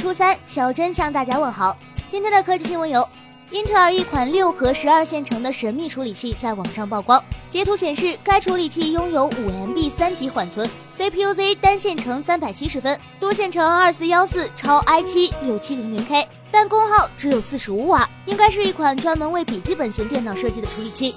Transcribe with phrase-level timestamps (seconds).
[0.00, 1.76] 初三，小珍向大家问好。
[2.08, 3.06] 今天的科技新闻有：
[3.50, 21.14] 英特尔一款六核十二线程的神秘处理器在网上曝光，截图显示该处理器拥有五 MB 三级缓存，CPU Z 单线程三百七十分，多线程二四幺四超 i 七六七零零 K，但功耗只有四十五瓦，应该是一款专门为笔记本型电脑设计的处理器。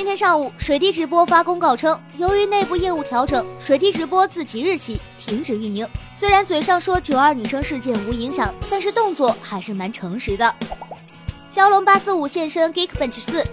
[0.00, 5.86] 今天上午，水滴直播发公告称，由于内部业务调整，水滴直播自即日起停止运营。
[6.14, 10.54] 虽然嘴上说九二女生事件无影响，但是动作还是蛮诚实的。
[11.50, 13.44] 骁龙八四五现身 Geekbench 四，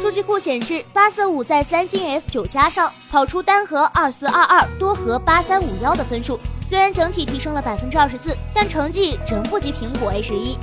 [0.00, 10.56] 数据库显示，八四五在三星 S 九加上跑出单核二四二二，多核八三五幺的分数，虽然整体提升了百分之二十四，但成绩仍不及苹果 A 十一。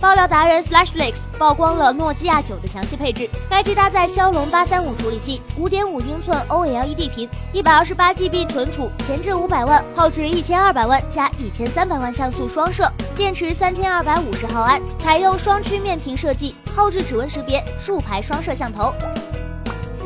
[0.00, 18.94] 爆料达人 Slashflix 曝光了诺基亚九的详细配置，该机搭载骁龙八三五处理器，五点五英寸 OLED 屏，一百二十八 GB 存储，前置五百万，后置一千二百万加一千三百万像素双摄，电池三千二百五十毫安，采用双曲面屏设计，后置指纹识别，竖排双摄像头。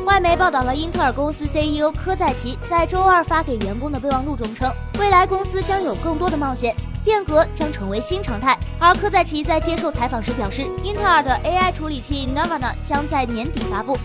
[0.05, 6.75] 外媒报道了英特尔公司 CEO 科在奇在周二发给员工的备忘录中称，未来公司将有更多的冒险。
[7.03, 13.97] 变革将成为新常态，而科在奇在接受采访时表示，英特尔的 AI 处理器 Navana 将在年底发布。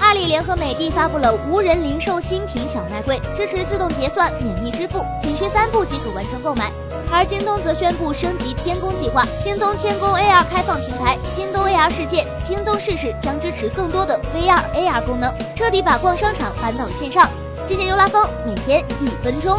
[0.00, 6.70] 阿里联合美的发布了无人零售新品小卖柜，支持自动结算、免密支付，仅需三步即可完成购买。
[7.10, 17.28] 而京东则宣布升级天宫计划，京东天宫 AR 开放平台，京东 AR 世界，京东试试将支持更多的 VR、AR 功能，彻底把逛商场搬到了线上。
[17.68, 19.58] 谢谢牛拉风，每天一分钟。